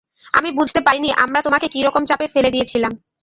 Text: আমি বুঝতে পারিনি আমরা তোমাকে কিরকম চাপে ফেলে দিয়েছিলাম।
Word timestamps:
আমি 0.33 0.49
বুঝতে 0.57 0.79
পারিনি 0.81 1.09
আমরা 1.23 1.39
তোমাকে 1.41 1.67
কিরকম 1.73 2.03
চাপে 2.05 2.25
ফেলে 2.33 2.53
দিয়েছিলাম। 2.55 2.93